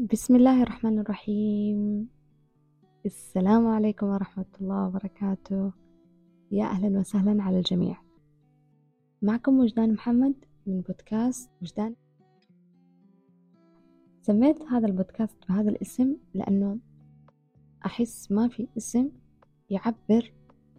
[0.00, 2.08] بسم الله الرحمن الرحيم.
[3.06, 5.72] السلام عليكم ورحمة الله وبركاته.
[6.50, 7.96] يا أهلا وسهلا على الجميع.
[9.22, 10.34] معكم وجدان محمد
[10.66, 11.94] من بودكاست وجدان.
[14.22, 16.78] سميت هذا البودكاست بهذا الاسم لأنه
[17.86, 19.10] أحس ما في اسم
[19.70, 20.32] يعبر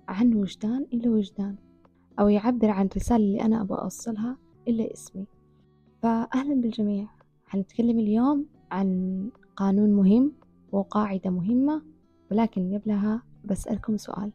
[0.07, 1.55] عن وجدان إلا وجدان
[2.19, 5.25] أو يعبر عن الرسالة اللي أنا أبغى أوصلها إلا اسمي.
[6.01, 7.07] فأهلا بالجميع.
[7.45, 10.31] حنتكلم اليوم عن قانون مهم
[10.71, 11.81] وقاعدة مهمة
[12.31, 14.31] ولكن قبلها بسألكم سؤال.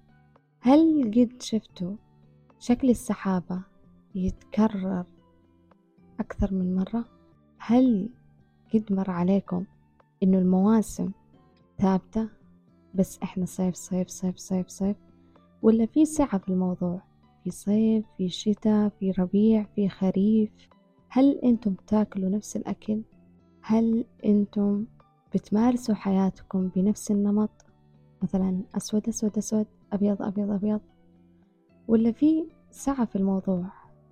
[0.61, 1.97] هل قد شفتوا
[2.59, 3.63] شكل السحابة
[4.15, 5.05] يتكرر
[6.21, 7.05] أكثر من مرة؟
[7.59, 8.09] هل
[8.75, 9.65] قد مر عليكم
[10.23, 11.11] إنه المواسم
[11.79, 12.29] ثابتة
[12.95, 14.97] بس إحنا صيف صيف صيف صيف صيف؟
[15.63, 17.03] ولا في سعة في الموضوع؟
[17.45, 20.51] في صيف في شتاء في ربيع في خريف؟
[21.09, 23.03] هل أنتم تاكلوا نفس الأكل؟
[23.69, 24.85] هل أنتم
[25.35, 27.51] بتمارسوا حياتكم بنفس النمط؟
[28.23, 30.81] مثلا أسود أسود أسود أبيض أبيض أبيض.
[31.89, 33.65] ولا في سعة في الموضوع؟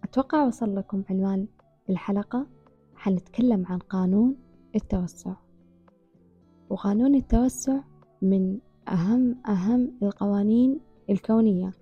[0.05, 1.47] أتوقع وصل لكم عنوان
[1.91, 2.47] الحلقة.
[2.95, 4.37] حنتكلم عن قانون
[4.75, 5.35] التوسع.
[6.71, 7.81] وقانون التوسع
[8.23, 8.59] من
[8.89, 10.81] أهم أهم القوانين
[11.11, 11.73] الكونية.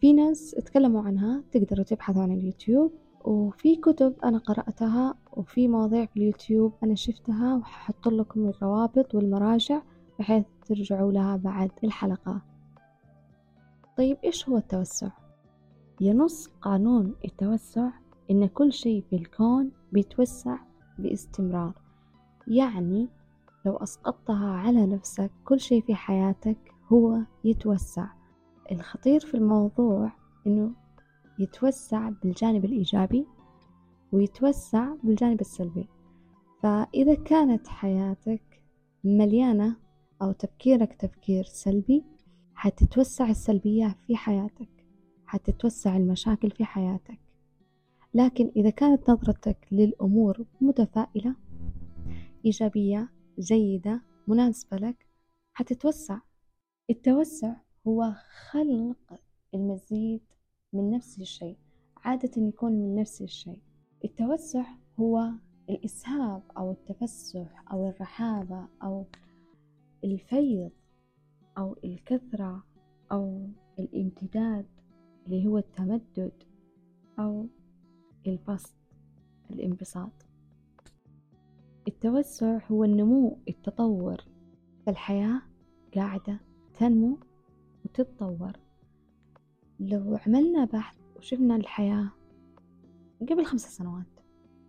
[0.00, 2.92] في ناس تكلموا عنها تقدروا تبحثوا عن اليوتيوب.
[3.24, 9.82] وفي كتب أنا قرأتها وفي مواضيع في اليوتيوب أنا شفتها وححط لكم الروابط والمراجع
[10.18, 12.40] بحيث ترجعوا لها بعد الحلقة.
[13.96, 15.10] طيب إيش هو التوسع؟
[16.00, 17.90] ينص قانون التوسع
[18.30, 20.58] إن كل شيء في الكون بيتوسع
[20.98, 21.72] باستمرار.
[22.48, 23.08] يعني
[23.66, 26.58] لو أسقطتها على نفسك كل شيء في حياتك
[26.92, 28.06] هو يتوسع.
[28.72, 30.12] الخطير في الموضوع
[30.46, 30.70] إنه
[31.38, 33.26] يتوسع بالجانب الإيجابي
[34.12, 35.88] ويتوسع بالجانب السلبي.
[36.62, 38.62] فإذا كانت حياتك
[39.04, 39.76] مليانة
[40.22, 42.04] أو تفكيرك تفكير سلبي
[42.54, 44.86] حتتوسع السلبية في حياتك
[45.26, 47.18] حتتوسع المشاكل في حياتك.
[48.14, 51.36] لكن إذا كانت نظرتك للأمور متفائلة
[52.44, 53.08] إيجابية
[53.40, 55.06] جيدة مناسبة لك
[55.52, 56.18] حتتوسع.
[56.90, 57.54] التوسع
[57.88, 58.14] هو
[58.50, 59.20] خلق
[59.54, 60.22] المزيد
[60.74, 61.56] من نفس الشيء
[61.96, 63.60] عادة يكون من نفس الشيء.
[64.04, 64.64] التوسع
[65.00, 65.30] هو
[65.70, 69.06] الإسهاب أو التفسح أو الرحابة أو
[70.04, 70.70] الفيض
[71.58, 72.64] أو الكثرة
[73.12, 73.48] أو
[73.78, 74.66] الامتداد
[75.26, 76.32] اللي هو التمدد
[77.18, 77.46] أو
[78.26, 78.74] البسط
[79.50, 80.26] الانبساط.
[81.88, 84.16] التوسع هو النمو التطور.
[84.86, 85.42] فالحياة
[85.94, 86.40] قاعدة
[86.74, 87.18] تنمو
[87.84, 88.63] وتتطور.
[89.80, 92.08] لو عملنا بحث وشفنا الحياة
[93.20, 94.20] قبل خمس سنوات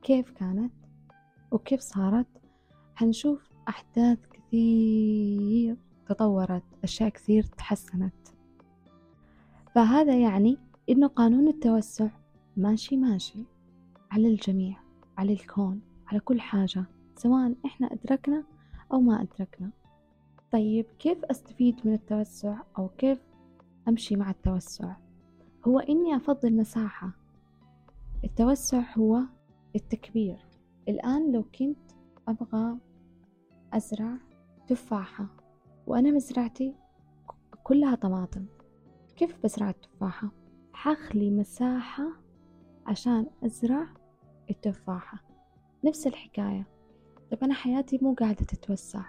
[0.01, 0.73] كيف كانت
[1.51, 2.27] وكيف صارت
[2.95, 5.77] حنشوف أحداث كثير
[6.07, 8.13] تطورت أشياء كثير تحسنت.
[9.75, 10.57] فهذا يعني
[10.89, 12.07] إنه قانون التوسع
[12.57, 13.39] ماشي ماشي
[14.11, 14.77] على الجميع
[15.17, 16.85] على الكون على كل حاجة
[17.15, 18.43] سواء إحنا أدركنا
[18.93, 19.69] أو ما أدركنا.
[20.51, 23.19] طيب كيف أستفيد من التوسع أو كيف
[23.87, 24.95] أمشي مع التوسع.
[25.67, 27.11] هو إني أفضل مساحة.
[28.23, 29.21] التوسع هو
[29.75, 30.45] التكبير.
[30.89, 31.77] الآن لو كنت
[32.27, 32.77] أبغى
[33.73, 34.17] أزرع
[34.67, 35.27] تفاحة
[35.87, 36.75] وأنا مزرعتي
[37.63, 38.45] كلها طماطم
[39.15, 40.29] كيف بزرع التفاحة؟
[40.73, 42.07] حخلي مساحة
[42.85, 43.87] عشان أزرع
[44.49, 45.23] التفاحة.
[45.83, 46.67] نفس الحكاية.
[47.31, 49.03] طيب أنا حياتي مو قاعدة تتوسع.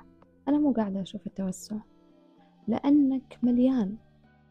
[0.49, 1.77] أنا مو قاعدة أشوف التوسع.
[2.69, 3.97] لأنك مليان.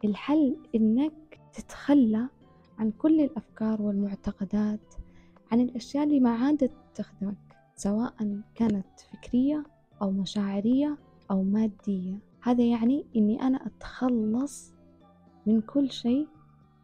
[0.04, 2.28] الحل إنك تتخلى
[2.78, 4.94] عن كل الأفكار والمعتقدات
[5.52, 9.64] عن الأشياء اللي ما عادت تخدمك سواء كانت فكرية
[10.02, 10.98] أو مشاعرية
[11.30, 12.18] أو مادية.
[12.42, 14.72] هذا يعني إني أنا أتخلص
[15.46, 16.28] من كل شيء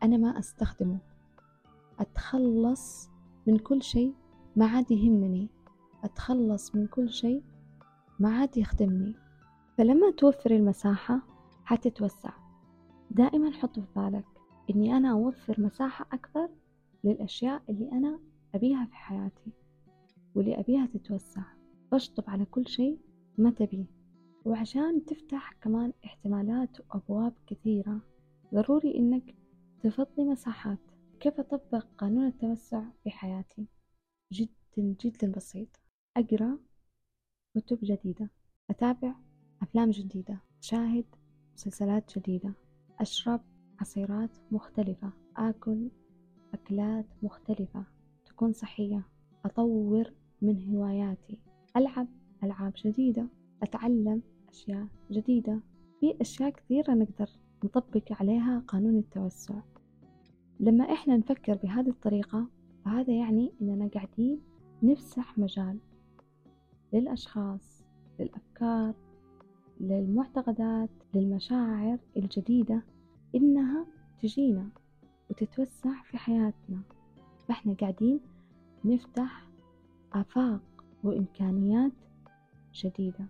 [0.02, 0.98] أنا ما أستخدمه.
[1.98, 3.08] أتخلص
[3.46, 4.14] من كل شيء
[4.56, 5.48] ما عاد يهمني.
[6.04, 7.42] أتخلص من كل شيء
[8.18, 9.14] ما عاد يخدمني.
[9.78, 11.20] فلما توفر المساحة
[11.64, 12.41] حتتوسع.
[13.14, 14.24] دائما حط في بالك
[14.70, 16.48] إني أنا أوفر مساحة أكبر
[17.04, 18.20] للأشياء اللي أنا
[18.54, 19.50] أبيها في حياتي
[20.34, 21.42] واللي أبيها تتوسع.
[21.92, 22.98] بشطب على كل شيء
[23.38, 23.84] ما تبيه.
[24.44, 28.00] وعشان تفتح كمان احتمالات وأبواب كثيرة
[28.54, 29.34] ضروري إنك
[29.82, 30.78] تفضي مساحات.
[31.20, 33.66] كيف أطبق قانون التوسع في حياتي؟
[34.32, 35.68] جدا جدا بسيط.
[36.16, 36.58] أقرأ
[37.56, 38.30] كتب جديدة.
[38.70, 39.14] أتابع
[39.62, 40.40] أفلام جديدة.
[40.62, 41.06] أشاهد
[41.54, 42.54] مسلسلات جديدة.
[43.00, 43.40] أشرب
[43.80, 45.88] عصيرات مختلفة آكل
[46.54, 47.84] أكلات مختلفة
[48.26, 49.02] تكون صحية
[49.44, 50.12] أطور
[50.42, 51.38] من هواياتي
[51.76, 52.06] ألعب
[52.44, 53.26] ألعاب جديدة
[53.62, 55.60] أتعلم أشياء جديدة.
[56.00, 57.28] في أشياء كثيرة نقدر
[57.64, 59.54] نطبق عليها قانون التوسع.
[60.60, 62.46] لما إحنا نفكر بهذه الطريقة
[62.84, 64.40] فهذا يعني إننا قاعدين
[64.82, 65.78] نفسح مجال
[66.92, 67.84] للأشخاص
[68.20, 68.94] للأفكار
[69.82, 72.82] للمعتقدات للمشاعر الجديدة
[73.34, 73.86] إنها
[74.22, 74.68] تجينا
[75.30, 76.80] وتتوسع في حياتنا.
[77.48, 78.20] فإحنا قاعدين
[78.84, 79.48] نفتح
[80.12, 80.60] آفاق
[81.04, 81.92] وإمكانيات
[82.74, 83.26] جديدة.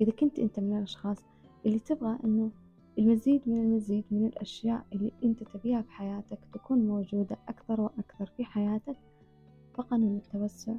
[0.00, 1.18] إذا كنت أنت من الأشخاص
[1.66, 2.50] اللي تبغى أنه
[2.98, 8.44] المزيد من المزيد من الأشياء اللي أنت تبيها في حياتك تكون موجودة أكثر وأكثر في
[8.44, 8.96] حياتك
[9.74, 10.74] فقانون التوسع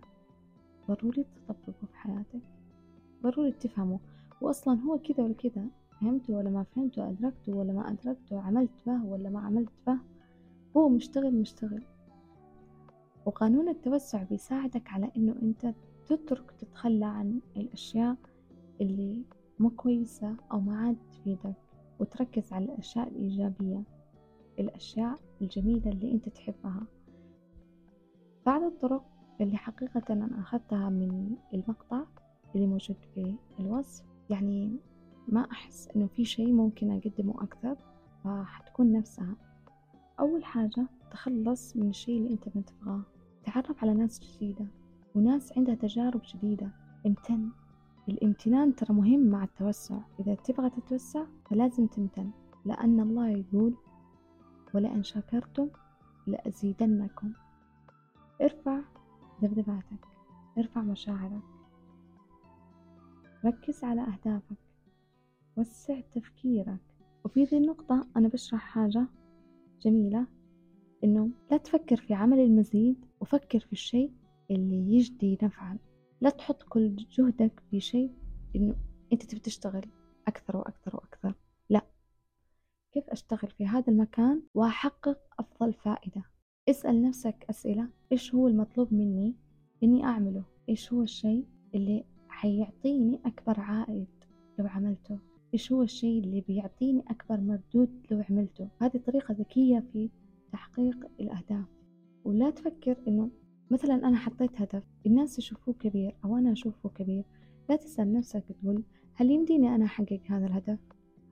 [0.88, 2.42] ضروري تطبقه في حياتك.
[3.24, 4.00] ضروري تفهمه.
[4.44, 5.66] وأصلا هو كذا ولا كذا
[6.02, 9.98] فهمته ولا ما فهمته؟ أدركته ولا ما أدركته؟ عملت به ولا ما عملت به؟
[10.78, 11.84] هو مشتغل مشتغل.
[13.26, 15.74] وقانون التوسع بيساعدك على إنه أنت
[16.08, 18.16] تترك تتخلى عن الأشياء
[18.82, 19.24] اللي
[19.60, 21.56] مو كويسة أو ما عاد تفيدك
[22.00, 23.84] وتركز على الأشياء الإيجابية
[24.60, 26.84] الأشياء الجميلة اللي أنت تحبها.
[28.46, 29.04] بعض الطرق
[29.42, 32.02] اللي حقيقة أنا أخذتها من المقطع
[32.56, 34.78] اللي موجود في الوصف يعني
[35.28, 37.78] ما أحس إنه في شي ممكن أقدمه أكثر
[38.24, 39.36] فحتكون نفسها.
[40.20, 43.02] أول حاجة تخلص من الشي اللي أنت ما تبغاه.
[43.46, 44.66] تعرف على ناس جديدة
[45.16, 46.70] وناس عندها تجارب جديدة.
[47.06, 47.50] امتن.
[48.10, 50.00] الامتنان ترى مهم مع التوسع.
[50.20, 52.32] إذا تبغى تتوسع فلازم تمتن.
[52.66, 53.74] لأن الله يقول
[54.74, 55.68] ولئن شكرتم
[56.28, 57.34] لأزيدنكم.
[58.42, 58.80] ارفع
[59.44, 60.08] ذبذباتك
[60.58, 61.53] ارفع مشاعرك.
[63.46, 64.58] ركز على أهدافك
[65.58, 66.80] وسع تفكيرك.
[67.26, 69.08] وفي ذي النقطة أنا بشرح حاجة
[69.82, 70.28] جميلة
[71.04, 74.12] إنه لا تفكر في عمل المزيد وفكر في الشيء
[74.52, 75.78] اللي يجدي نفعا.
[76.22, 78.12] لا تحط كل جهدك في شيء
[78.56, 78.76] إنه
[79.14, 79.86] أنت تبي تشتغل
[80.28, 81.36] أكثر وأكثر وأكثر.
[81.70, 81.82] لا.
[82.92, 86.24] كيف أشتغل في هذا المكان؟ وأحقق أفضل فائدة.
[86.70, 87.90] اسأل نفسك أسئلة.
[88.12, 89.36] إيش هو المطلوب مني
[89.84, 92.06] إني أعمله؟ إيش هو الشيء اللي
[92.44, 94.08] حيعطيني أكبر عائد
[94.60, 95.20] لو عملته.
[95.54, 100.10] إيش هو الشيء اللي بيعطيني أكبر مردود لو عملته؟ هذه طريقة ذكية في
[100.52, 101.66] تحقيق الأهداف.
[102.26, 103.30] ولا تفكر إنه
[103.72, 107.24] مثلا أنا حطيت هدف الناس يشوفوه كبير أو أنا أشوفه كبير
[107.70, 110.80] لا تسأل نفسك تقول هل يمديني أنا أحقق هذا الهدف؟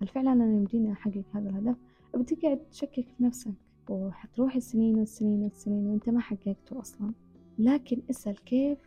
[0.01, 1.75] هل فعلا أنا يمديني أحقق هذا الهدف؟
[2.15, 3.53] بتقعد تشكك في نفسك.
[3.89, 7.13] وحتروح السنين والسنين والسنين وأنت ما حققته أصلا.
[7.59, 8.77] لكن اسأل كيف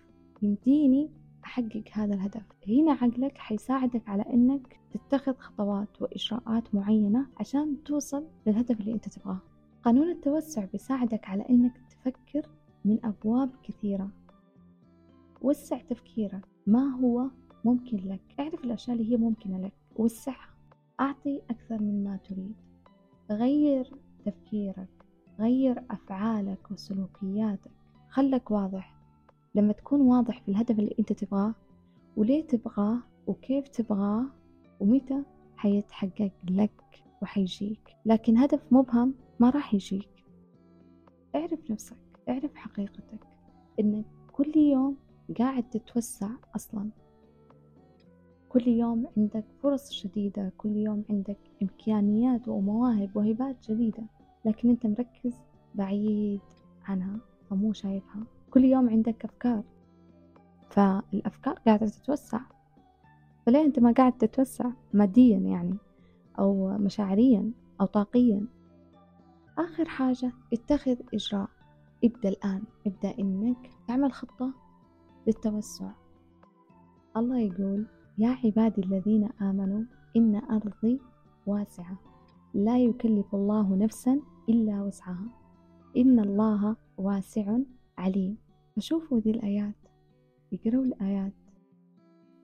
[0.42, 1.10] يمديني
[1.44, 2.42] أحقق هذا الهدف.
[2.68, 9.38] هنا عقلك حيساعدك على أنك تتخذ خطوات وإجراءات معينة عشان توصل للهدف اللي أنت تبغاه.
[9.82, 12.50] قانون التوسع بيساعدك على أنك تفكر
[12.84, 14.10] من أبواب كثيرة.
[15.42, 16.44] وسع تفكيرك.
[16.66, 17.30] ما هو
[17.64, 19.72] ممكن لك؟ اعرف الأشياء اللي هي ممكنة لك.
[19.96, 20.54] وسعها
[21.00, 22.54] أعطي أكثر من ما تريد.
[23.30, 23.90] غير
[24.24, 24.88] تفكيرك.
[25.40, 27.70] غير أفعالك وسلوكياتك.
[28.10, 28.94] خلك واضح.
[29.54, 31.54] لما تكون واضح في الهدف اللي أنت تبغاه
[32.16, 34.24] وليه تبغاه وكيف تبغاه
[34.80, 35.22] ومتى
[35.56, 37.96] حيتحقق لك وحيجيك.
[38.06, 40.08] لكن هدف مبهم ما راح يجيك.
[41.34, 41.96] اعرف نفسك
[42.28, 43.26] اعرف حقيقتك
[43.80, 44.96] انك كل يوم
[45.38, 46.90] قاعد تتوسع أصلا.
[48.48, 54.02] كل يوم عندك فرص جديدة كل يوم عندك إمكانيات ومواهب وهبات جديدة
[54.44, 55.34] لكن أنت مركز
[55.74, 56.40] بعيد
[56.84, 57.18] عنها
[57.50, 58.26] فمو شايفها.
[58.54, 59.62] كل يوم عندك أفكار.
[60.70, 62.40] فالأفكار قاعدة تتوسع.
[63.46, 65.76] فليه أنت ما قاعد تتوسع ماديا يعني
[66.38, 68.46] أو مشاعريا أو طاقيا؟
[69.58, 71.48] آخر حاجة اتخذ إجراء.
[72.04, 72.62] ابدأ الآن.
[72.86, 74.52] ابدأ إنك تعمل خطة
[75.26, 75.90] للتوسع.
[77.16, 77.86] الله يقول
[78.18, 79.82] يا عبادي الذين آمنوا
[80.16, 81.00] إن أرضي
[81.46, 81.98] واسعة.
[82.54, 85.26] لا يكلف الله نفسا إلا وسعها.
[85.96, 87.58] إن الله واسع
[87.98, 88.43] عليم.
[88.76, 89.74] فشوفوا ذي الآيات
[90.52, 91.32] يقرأوا الآيات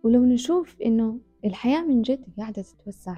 [0.04, 3.16] ولو نشوف إنه الحياة من جد قاعدة تتوسع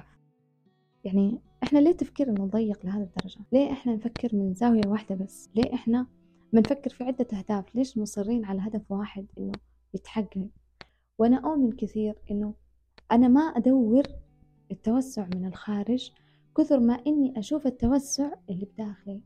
[1.03, 5.73] يعني إحنا ليه تفكيرنا ضيق لهذه الدرجة؟ ليه إحنا نفكر من زاوية واحدة بس؟ ليه
[5.73, 6.07] إحنا
[6.53, 9.51] بنفكر في عدة أهداف؟ ليش مصرين على هدف واحد إنه
[9.93, 10.47] يتحقق؟
[11.19, 12.53] وأنا أؤمن كثير إنه
[13.11, 14.03] أنا ما أدور
[14.71, 16.11] التوسع من الخارج
[16.57, 19.21] كثر ما إني أشوف التوسع اللي بداخلي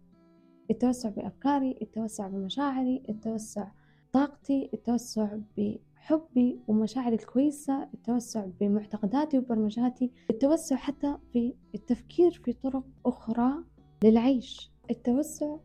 [0.72, 3.67] التوسع بأفكاري التوسع بمشاعري التوسع
[4.13, 13.63] طاقتي التوسع بحبي ومشاعري الكويسة التوسع بمعتقداتي وبرمجاتي التوسع حتى في التفكير في طرق أخرى
[14.03, 14.71] للعيش.
[14.91, 15.57] التوسع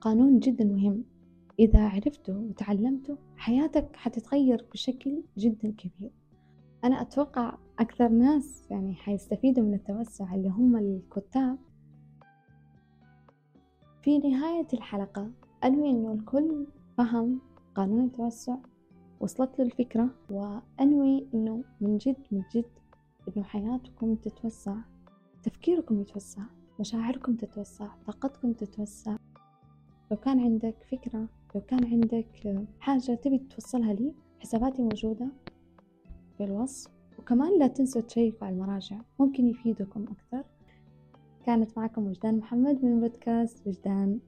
[0.00, 1.04] قانون جدا مهم.
[1.58, 6.10] إذا عرفته وتعلمته حياتك حتتغير بشكل جدا كبير.
[6.84, 11.58] أنا أتوقع أكثر ناس يعني حيستفيدوا من التوسع اللي هم الكتاب.
[14.02, 15.30] في نهاية الحلقة
[15.64, 17.40] أنوي أنه الكل فهم
[17.74, 18.56] قانون التوسع
[19.20, 22.64] وصلت له الفكرة وأنوي أنه من جد من جد
[23.28, 24.76] أنه حياتكم تتوسع
[25.42, 26.42] تفكيركم يتوسع
[26.80, 29.16] مشاعركم تتوسع طاقتكم تتوسع.
[30.10, 35.28] لو كان عندك فكرة لو كان عندك حاجة تبي توصلها لي حساباتي موجودة
[36.38, 40.44] في الوصف وكمان لا تنسوا تشيكوا على المراجع ممكن يفيدكم أكثر.
[41.46, 44.18] كانت معكم وجدان محمد من بودكاست وجدان